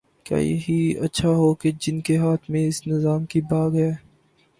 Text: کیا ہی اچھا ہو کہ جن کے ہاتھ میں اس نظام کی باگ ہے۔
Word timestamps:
کیا 0.23 0.37
ہی 0.37 0.93
اچھا 0.99 1.29
ہو 1.29 1.53
کہ 1.53 1.71
جن 1.79 2.01
کے 2.01 2.17
ہاتھ 2.17 2.51
میں 2.51 2.67
اس 2.67 2.87
نظام 2.87 3.25
کی 3.25 3.41
باگ 3.41 3.75
ہے۔ 3.75 3.91